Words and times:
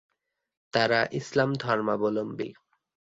তারা 0.73 0.99
ইসলাম 1.11 1.49
ধর্মাবলম্বী। 1.53 2.49